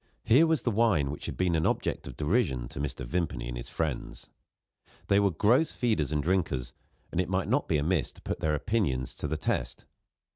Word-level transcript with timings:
Here 0.23 0.47
was 0.47 0.63
the 0.63 0.71
wine 0.71 1.11
which 1.11 1.27
had 1.27 1.37
been 1.37 1.53
an 1.55 1.67
object 1.67 2.07
of 2.07 2.17
derision 2.17 2.67
to 2.69 2.79
Mr. 2.79 3.05
Vimpany 3.05 3.47
and 3.47 3.55
his 3.55 3.69
friends. 3.69 4.31
They 5.09 5.19
were 5.19 5.29
gross 5.29 5.73
feeders 5.73 6.11
and 6.11 6.23
drinkers; 6.23 6.73
and 7.11 7.21
it 7.21 7.29
might 7.29 7.47
not 7.47 7.67
be 7.67 7.77
amiss 7.77 8.11
to 8.13 8.21
put 8.23 8.39
their 8.39 8.55
opinions 8.55 9.13
to 9.13 9.27
the 9.27 9.37
test. 9.37 9.85